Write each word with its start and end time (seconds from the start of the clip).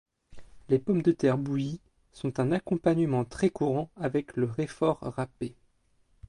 Les 0.69 0.79
pommes 0.79 1.03
de 1.03 1.11
terre 1.11 1.37
bouillies 1.37 1.79
sont 2.11 2.39
un 2.39 2.51
accompagnement 2.51 3.23
très 3.23 3.51
courant 3.51 3.91
avec 3.97 4.35
le 4.35 4.45
raifort 4.47 4.97
râpé. 5.01 5.53